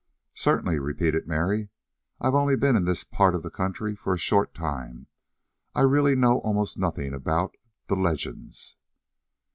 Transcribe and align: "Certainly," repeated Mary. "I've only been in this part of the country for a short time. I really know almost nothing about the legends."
"Certainly," 0.33 0.79
repeated 0.79 1.27
Mary. 1.27 1.69
"I've 2.19 2.33
only 2.33 2.57
been 2.57 2.75
in 2.75 2.85
this 2.85 3.03
part 3.03 3.35
of 3.35 3.43
the 3.43 3.51
country 3.51 3.95
for 3.95 4.15
a 4.15 4.17
short 4.17 4.55
time. 4.55 5.05
I 5.75 5.81
really 5.81 6.15
know 6.15 6.39
almost 6.39 6.75
nothing 6.75 7.13
about 7.13 7.55
the 7.85 7.95
legends." 7.95 8.75